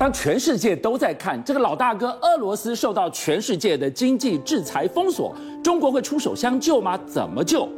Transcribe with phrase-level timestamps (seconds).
[0.00, 6.98] 当全世界都在看这个老大哥俄罗斯受到全世界的经济制裁封锁，中国会出手相救吗？
[7.06, 7.68] 怎么救？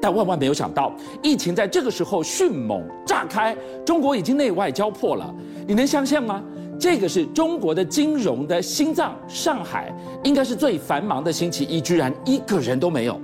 [0.00, 5.34] 但万万没有想到，疫情在这个时候迅猛炸开，中国已经内外交迫了。
[5.66, 6.40] 你能想象吗？
[6.78, 13.20] 这个是中国的金融的心脏，上海应该是最繁忙的星期一，居然一个人都没有。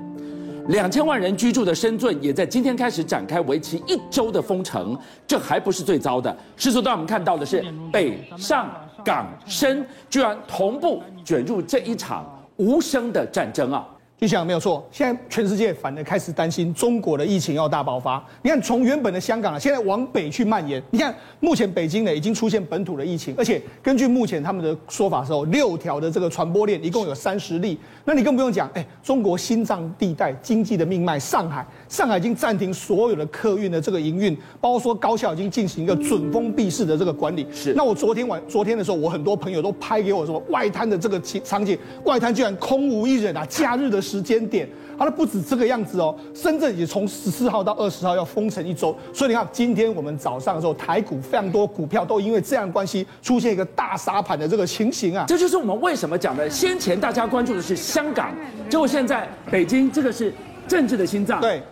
[0.71, 4.97] 两千万人居住的深圳也在今天开始展开为期一周的封城。
[5.27, 8.71] 这还不是最糟的，世俗段我们看到的是北上
[9.05, 12.25] 港深居然同步卷入这一场
[12.57, 13.85] 无声的战争啊！
[14.23, 18.23] 你想没有错，现在全世界反而开始担心中国的疫情要大爆发。
[18.43, 20.83] 你看，从原本的香港啊，现在往北去蔓延。
[20.91, 27.79] 你看，目前北京呢已经出现本土的疫情，而且根据目前他们的说法时候，六条的这个传播链一共有三十例。
[28.05, 37.47] 那你更不用讲，哎，中国心脏地带经济的命脉，上海，上海已经暂停所有的客运的这个营运，包括说高校已经进行一个准封闭式的这个管理。
[37.51, 37.73] 是。
[37.73, 43.99] 那我昨天晚昨天的时候，我很多朋友都拍给我说，外滩的这个情场景，外滩居然空无一人啊，假日的。
[44.11, 46.13] 时间点，好了，不止这个样子哦。
[46.35, 55.27] 深圳也从十四号到二十号要封城一周，所以你看，今天我们早上的时候，台股非常多股票都因为这样关系出现一个大杀盘的这个情形啊。
[55.29, 58.35] 这就是我们为什么讲的，先前大家关注的是香港，
[58.69, 60.33] 结果现在北京这个是
[60.67, 61.63] 政治的心脏，对，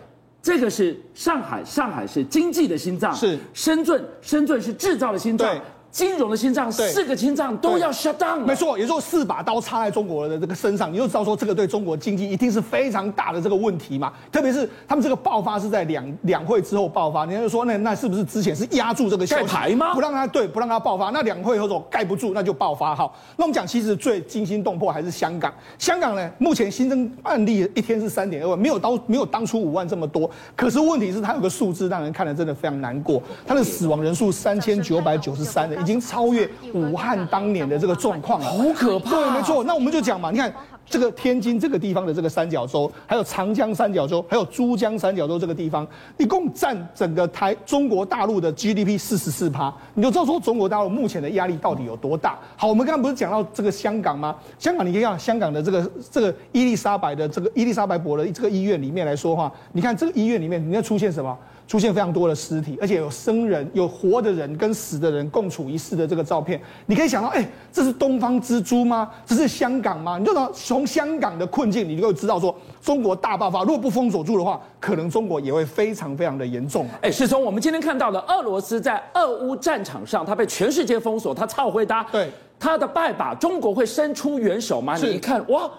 [0.41, 5.53] 这个是上海，上海是经济的心脏，是深圳，深圳是制造的心脏。
[5.91, 8.39] 对金融的心脏，四个心脏都要 shut down。
[8.39, 14.13] 没错，也就是说四把刀插在中国的这个身上，你就知道说这个对中国经济一定是非常大的这个问题嘛。
[14.31, 19.93] 特别是他们这个爆发是在两两会之后爆发，你就说那那是不是之前是压住这个消息台吗？
[19.93, 21.09] 不让他对，不让他爆发。
[21.09, 22.95] 那两会后头盖不住，那就爆发。
[22.95, 25.53] 好，那我们讲其实最惊心动魄还是香港。
[25.77, 30.29] 香港呢，目前新增案例一天是三点二万，没有当没有当初五万这么多。
[30.55, 36.49] 可是问题是它有个数字让人看了真的非常难过，它的死亡人数三千九百九十三人，已经超越。
[36.73, 39.11] 武汉当年的这个状况，好可怕。
[39.11, 39.63] 对，没错。
[39.63, 40.53] 那我们就讲嘛，你看
[40.87, 45.87] 这个天津这个地方的这个三角洲，还有长江三角洲，还有珠江三角洲这个地方，
[46.17, 49.73] 一共占整个台中国大陆的 GDP 四十四趴。
[49.93, 52.37] 你就知道说中国大陆目前的压力到底有多大。
[52.55, 54.35] 好，我们刚刚不是讲到这个香港吗？
[54.57, 61.37] 香港，你可以看香港的这个这个伊丽莎白的这个伊丽莎白博的这个医院里面来说话，你看这个医院里面，你要出现什么？
[61.69, 69.07] 出现非常多的尸体，而且有生人、有活的人跟死的人共处一室的这个照片，你可以想到，哎，这是东方之珠吗？
[69.23, 70.17] 这是香港吗？
[70.17, 76.87] 你就说从香港的困境，你就会知道说，中国大爆发，如果不封锁住的话，可能中国也会非常非常的严重。
[77.03, 84.97] 哎，是从我们今天看到的俄罗斯在俄乌战场上，他被全世界封锁，他超回答，对他的败把，中国会伸出援手吗？
[84.97, 85.69] 你一看，哇！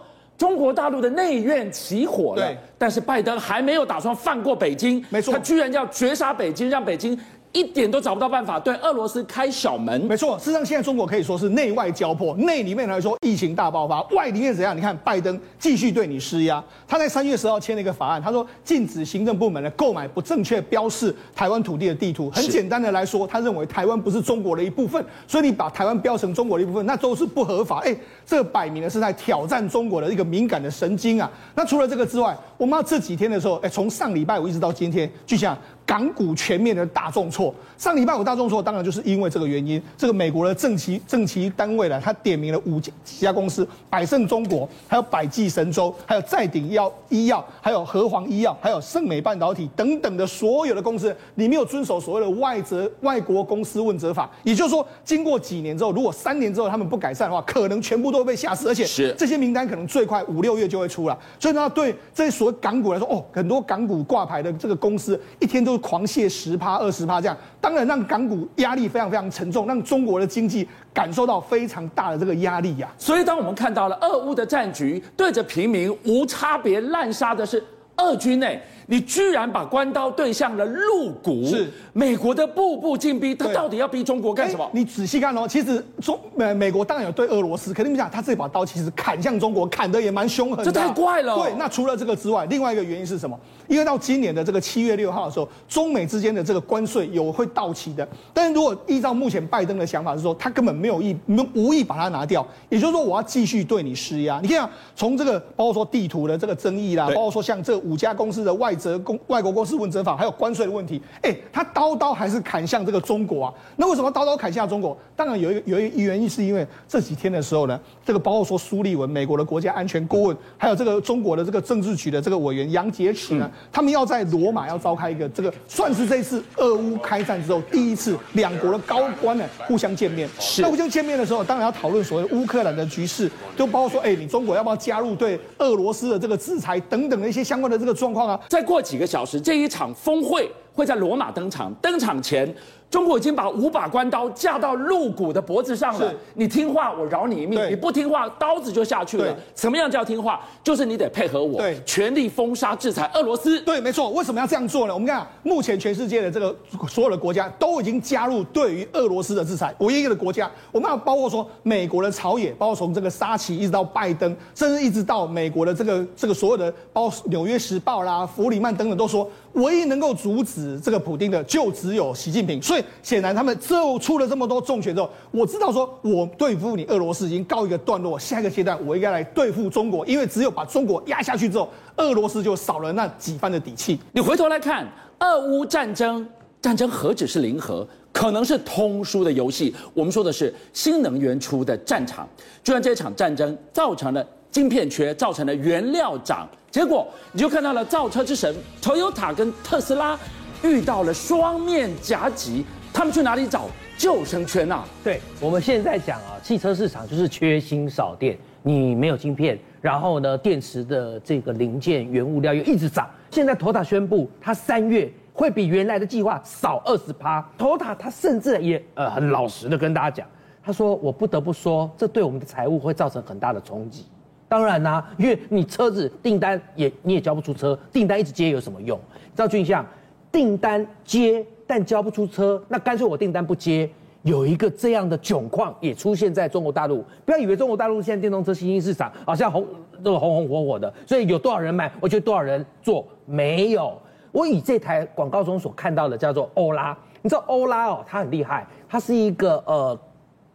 [0.40, 7.14] 中国大陆的内院起火了，但是拜登还没有打算放过北京，没错，他居然要绝杀北京，让北京。
[7.52, 10.00] 一点都找不到办法对俄罗斯开小门。
[10.02, 14.76] 没错，事实上现在中国可以说是内外交迫，内里面来说疫情大爆发，外里面怎样？
[14.76, 22.30] 你看拜登继续对你施压，他在三月十号签了一个法案，他说禁止行政部门来购买不正确标示台湾土地的地图。
[22.30, 27.80] 很简单的来说，他认为台湾不是中国的一部分，所以你把台湾标成中国的一部分，那都是不合法。
[27.80, 31.28] 哎，这摆明了是在挑战中国的一个敏感的神经啊。
[31.56, 35.58] 那除了这个之外，我们要这几天的时候，哎，从上礼拜五一直到今天，就像。
[35.90, 39.82] 港股全面的大重挫，上礼拜五大重挫，当然就是因为这个原因。
[39.98, 54.30] 这个美国的政企政企单位呢，他点名了五几家公司：百胜中国，还有百济神州，还有再鼎药医药，还有和黄医药，还有盛美半导体等等的所有的公司，你没有遵守所谓的外责外国公司问责法。
[54.44, 61.18] 也就是说，经过几年之后，如果三年之后他们不改善的话，可能全部都会被下市，而且这些名单可能最快五六月就会出来。
[61.40, 65.79] 所以呢，对这些所谓港股来说，哦，很多港股挂牌的这个公司，一天都。
[65.80, 77.62] 狂泻十趴、二十趴这样，当然让港股压力非常非常沉重，让中国的经济感受到非常大的这个压力呀、所以，当我们看到了俄乌的战局对着平民无差别滥杀的是
[77.96, 78.60] 俄军内。
[78.90, 84.68] 你居然把关刀对向了陆股，是美国的步步进逼，他到底要逼中国干什么？
[84.74, 90.65] 你仔细看哦，其实中美美国当然有对俄罗斯，可你们讲他这把刀其实砍向中国，砍得也蛮凶狠的。
[90.65, 91.36] 这太怪了。
[91.36, 93.38] 对，那除了这个之外，另外一个原因是什么？
[93.68, 98.06] 因为到今年的这个七月六号的时候，中美之间的这个关税有会到期的。
[98.34, 104.41] 但是如果依照目前拜登的想法是说，他根本没有意没无意把它拿掉，也就是说我要继续对你施压。
[104.42, 113.54] 你看从这个包括说地图的这个争议啦，包括说像这五家公司的外责公外国公司问责法，还有关税的问题，哎，他刀刀还是砍向这个中国啊？
[113.77, 114.97] 那为什么刀刀砍向中国？
[115.15, 130.28] 当然有一个有一个原因，是因为这几天的时候呢，这个包括说苏利文，美国的国家安全顾问，还有这个中国的这个政治局的这个委员杨洁篪呢，他们要在罗马要召开一个这个算是这次俄乌开战之后第一次两国的高官呢互相见面。
[130.38, 138.41] 是，那互相见面的时候，当然要讨论所谓乌克兰的局势，就包括说，哎，你中国要不要加入对俄罗斯的这个制裁等等的一些相关的这个状况啊？
[138.48, 142.54] 再过几个小时，这一场峰会会在罗马登场，登场前。
[142.91, 146.13] 中国已经把五把关刀架到陆虎的脖子上了。
[146.34, 149.34] 你听话，我饶你一命；你不听话，刀子就下去了。
[149.54, 150.41] 什么样叫听话？
[150.65, 153.60] 就是你得配合我，对全力封杀制裁俄罗斯。
[153.60, 154.10] 对，没错。
[154.10, 154.92] 为什么要这样做呢？
[154.92, 156.54] 我们看，目前全世界的这个
[156.89, 159.72] 所有的国家都已经加入对于俄罗斯的制裁。
[159.78, 169.31] 唯一一个国家，我们要包括说美国的朝野，包括从这个沙奇一直到拜登，甚至一直到美国的这个这个所有的，包括纽约时报啦、弗里曼等等，都说。
[169.54, 172.63] 唯一能够阻止这个普丁的，就只有习近平。
[172.63, 183.98] 所以显然他们就出了这么多重拳之后，我知道说我对付你俄罗斯已经告一个段落，下一个阶段我应该来对付中国，因为只有把中国压下去之后，俄罗斯就少了那几番的底气。
[184.12, 184.86] 你回头来看，
[185.18, 186.27] 俄乌战争，
[186.60, 189.74] 战争何止是零和，可能是通输的游戏。
[189.94, 192.28] 我们说的是新能源出的战场，
[192.62, 196.48] 就像这场战争造成了晶片缺，造成了原料涨。
[196.71, 200.16] 结果你就看到了造车之神 Toyota 跟特斯拉
[200.62, 203.66] 遇到了双面夹击，他们去哪里找
[203.97, 204.84] 救生圈、啊？
[205.03, 213.09] 对，我们现在讲啊，汽车市场就是缺芯少电，你没有晶片，然后呢，电池的这个零件原物料又一直涨。
[213.30, 217.41] 现在 t o t a 宣布，它三月会比原来的计划少二十趴。
[217.56, 220.27] Toyota 它甚至也呃很老实的跟大家讲，
[220.63, 224.04] 他说我不得不说，这对我们的财务会造成很大的冲击。
[224.48, 228.98] 当然啦、因为你车子订单也你也交不出车，订单一直接有什么用？
[229.36, 229.86] 赵俊相，
[230.32, 233.88] 订单接但交不出车，那干脆我订单不接。
[234.22, 237.04] 有一个这样的窘况也出现在中国大陆。
[237.24, 239.66] 不要以为中国大陆现在电动车新兴市场好像红
[240.04, 243.06] 这个红红火火的，所以有多少人买，我就多少人做。
[243.24, 243.97] 没有，
[244.30, 249.98] 我以这台广告中所看到的叫做欧拉，你知道欧拉哦，它很厉害，它是一个呃。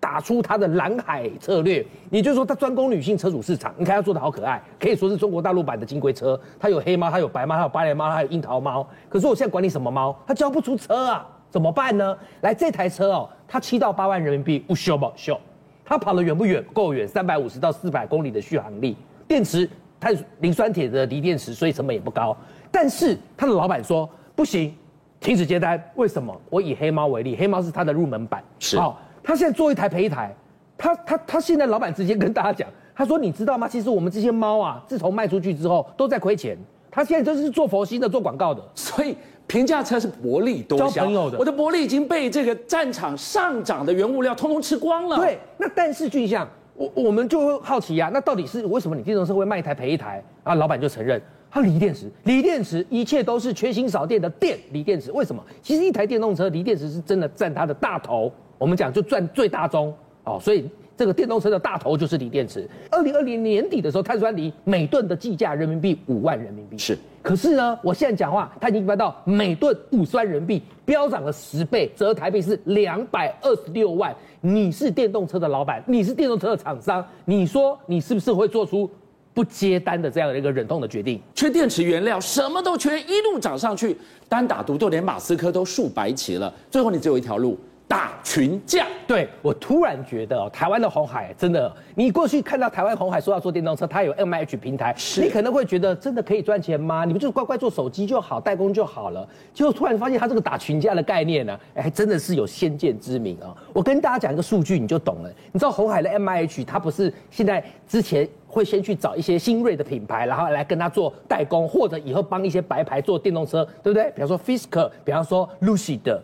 [0.05, 3.73] 打出它的蓝海策略，也就是说，它专攻女性车主市场。
[3.75, 6.39] 你看它做的好可爱，可以说是中国大陆版的金龟车。
[6.59, 8.87] 它有黑猫，它有白猫，它有芭蕾猫，它有樱桃猫。
[9.09, 12.15] 可是我现在管你什么猫，它交不出车啊，怎么办呢？
[12.41, 15.35] 来，这台车哦，它七到八万人民币不修不修，
[15.83, 16.63] 它跑得远不远？
[16.71, 18.95] 够远，三百五十到四百公里的续航力。
[19.27, 19.67] 电池
[19.99, 22.37] 它是磷酸铁的锂电池，所以成本也不高。
[22.71, 24.71] 但是他的老板说不行，
[25.19, 25.83] 停止接单。
[25.95, 26.39] 为什么？
[26.51, 29.01] 我以黑猫为例，黑猫是它的入门版，是好。
[29.25, 30.33] 他现在做一台赔一台，
[30.77, 33.67] 他他他现在老板直接跟大家讲，他说你知道吗？
[33.67, 36.55] 其实我们这些猫啊，自从卖出去之后都在亏钱。
[36.91, 38.63] 他现在就是做佛心的，做广告的。
[38.73, 39.17] 所以
[39.47, 40.89] 平价车是薄利多销。
[40.89, 45.17] 交朋友的，我的薄利已经被这个战场上涨的原物料通通吃光了。
[45.17, 50.23] 对，那但是俊相，我我们就会好奇呀、啊，那到底是为什么你电动车会卖一台赔一台？
[50.43, 55.43] 啊，老板就承认，他锂电池，锂电池一切都是缺芯少电的电，锂电池为什么？
[55.61, 58.31] 其实一台电动车锂电池是真的占它的大头。
[58.57, 59.93] 我们讲就赚最大宗
[60.23, 62.67] 哦，所以这个电动车的大头就是锂电池。
[62.89, 66.77] 二零二零年底的时候，碳酸锂每吨的计价人民币五万人民币。
[66.77, 74.15] 是，可是呢，我现在讲话，它已经飙到每吨五十万人民币，飙涨了十倍，折台币是两百二十六万。
[74.41, 78.89] 你是电动车的老板，你是电动车的厂商，你说你是不是会做出
[79.33, 81.21] 不接单的这样的一个忍痛的决定？
[81.33, 83.97] 缺电池原料，什么都缺，一路涨上去，
[84.29, 86.53] 单打独斗，连马斯克都竖白旗了。
[86.71, 87.59] 最后你只有一条路。
[87.87, 97.05] 打群架，对，我突然觉得哦，台湾的红海真的，你过去看到台湾红海说要做电动车，它有 MIH 平台，你可能会觉得真的可以赚钱吗？
[97.05, 99.27] 你不就乖乖做手机就好，代工就好了？
[99.53, 103.55] 结果突然发现它这个打群架的概念呢，哎，真的是有先见之明啊！
[103.71, 105.29] 我跟大家讲一个数据，你就懂了。
[105.51, 114.11] 你知道红海的 MIH，它不是现在之前会先去找一些新锐的品牌，然后来跟他做代工，或者以后帮一些白牌做电动车，对不对？
[114.15, 116.19] 比方说 Fisker，比方说 Lucid。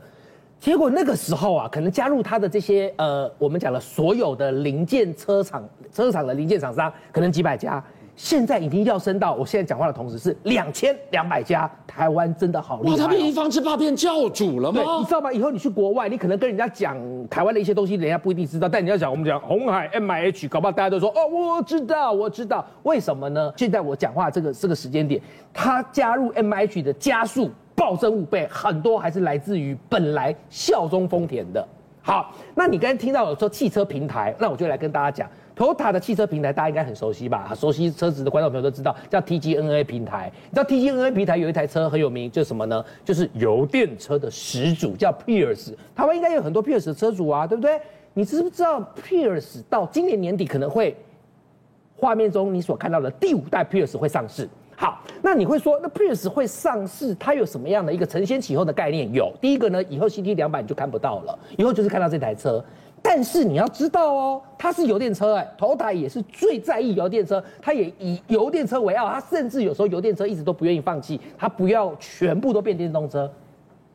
[0.61, 7.83] 结果那个时候啊，可能加入他的这些呃，我们讲了所有的零件车厂、车厂的零件厂商，可能几百家，
[8.15, 11.67] 现在已经要升到我现在讲话的同时是两千两百家。
[11.87, 12.95] 台湾真的好厉害、哦！
[12.95, 14.83] 哇，他变一方之霸变教主了吗？
[14.83, 15.33] 对，你知道吗？
[15.33, 16.95] 以后你去国外，你可能跟人家讲
[17.27, 18.69] 台湾的一些东西，人家不一定知道。
[18.69, 22.63] 但你要讲我们讲红海 MIH，搞不好大家都说哦，我知道，我知道。
[22.83, 23.51] 为什么呢？
[23.57, 25.19] 现在我讲话这个这个时间点，
[25.51, 27.49] 他加入 MIH 的加速。
[27.75, 31.67] 暴增五倍，很多还是来自于本来效忠丰田的，
[32.01, 35.29] 好，那你刚才听到我说汽车平台，那我就来跟大家讲。
[35.53, 37.53] Toyota 的汽车平台大家应该很熟悉吧？
[37.53, 40.31] 熟悉车子的观众朋友都知道，叫 TGNA 平台。
[40.49, 42.83] 你知道 TGNA 平台有一台车很有名，就是什么呢？
[43.05, 45.73] 就是油电车的始祖，叫 Pierce。
[45.93, 47.79] 台湾应该有很多 Pierce 的车主啊，对不对？
[48.13, 50.95] 你知不知道 Pierce 到今年年底可能会，
[51.97, 54.49] 画面中你所看到的第五代 Pierce 会上市？
[54.81, 59.13] 好，那你会说，那 Prius 会上市，它有什么样的一个承先启后的概念？
[59.13, 62.65] 有，第一个呢，以后 CT 两百你就看不到了，以后就是看到这台车。
[62.99, 73.31] 但是你要知道哦，它是油电车哎头台也是最在意油电车，它也以油电车为傲，它甚至有时候油电车一直都不愿意放弃，它不要全部都变电动车，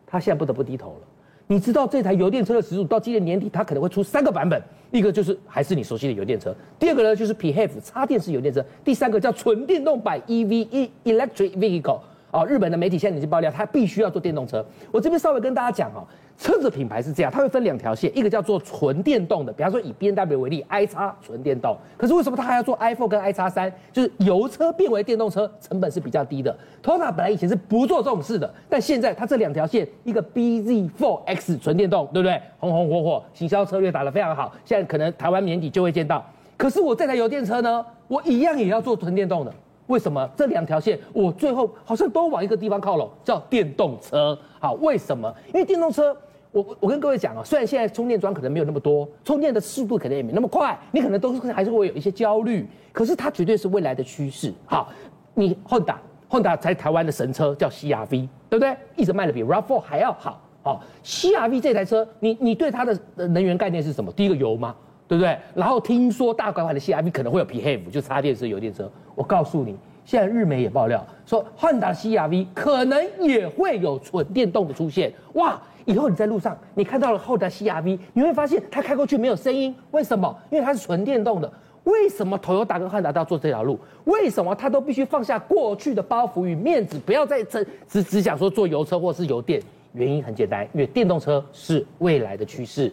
[0.06, 1.00] 它现在不得不低头了。
[1.48, 4.60] 你知道这台油电车的始祖到今年年底，它可能会出三个版本，
[4.90, 12.00] 一个就是还是你熟悉的油电车，第二个呢就是 PHEV 插电式油电车，第三个叫纯电动版 EV Electric Vehicle。
[12.32, 14.64] 哦，日本的媒体现在已经爆料，它必须要做电动车。
[14.90, 16.04] 我这边稍微跟大家讲哦。
[16.38, 21.76] 车子品牌是这样，它会分两条线，一个叫做纯电动的，比方说以 BMW 为例，i 叉纯电动。
[21.96, 23.72] 可是为什么它还要做 i4 跟 i 叉三？
[23.92, 26.54] 就是油车变为电动车，成本是比较低的。
[26.82, 32.40] Toyota 本来以前是不做这种事的，但现在它这两条线，一个 BZ4X 纯电动，对不对？
[32.58, 34.52] 红红火火，行销策略打得非常好。
[34.64, 36.24] 现在可能台湾年底就会见到。
[36.58, 39.52] 可是我这台油电车呢，我一样也要做纯电动的。
[39.86, 44.38] 为什么这两条线我最后好像都往一个地方靠拢，叫电动车？
[44.58, 45.32] 好，为什么？
[45.48, 46.16] 因为电动车。
[46.52, 52.66] 我我跟各位讲啊，虽然现在充电桩可能没有那么多，充电的速度可能也没那么快，你可能都是还是会有一些焦虑。
[52.92, 54.50] 可是它绝对是未来的趋势。
[54.64, 54.88] 好，
[55.34, 58.74] 你 Honda，Honda 在台湾的神车叫 CRV，对不对？
[58.96, 60.40] 一直卖的比 RAV4 还要好。
[60.62, 64.10] 好，CRV 这台车，你你对它的能源概念是什么？
[64.12, 64.74] 第一个油吗？
[65.08, 65.38] 对不对？
[65.54, 68.90] 然后听说大改款的 CRV 可能会有 PHEV，就插电式油电车。
[69.14, 75.12] 我告诉你，现在日媒也爆料说汉达 CRV 可能也会有纯电动的出现。
[75.34, 75.60] 哇！
[75.84, 80.36] 以后你在路上，你看到了后的 CRV，你会发现它开过去没有声音，为什么？
[80.50, 81.48] 因为它是纯电动的。
[81.84, 83.78] 为什么 Toyota 跟汉达都要做这条路？
[84.06, 89.62] 为什么它都必须放下过去的包袱与面子，不要再只只只想说做油车或是油电？
[89.92, 92.92] 原因很简单，因为电动车是未来的趋势。